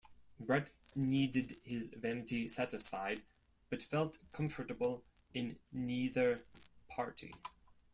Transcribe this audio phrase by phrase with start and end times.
[0.39, 3.21] Brett needed his vanity satisfied
[3.69, 5.03] but felt comfortable
[5.35, 6.41] in neither
[6.87, 7.35] party.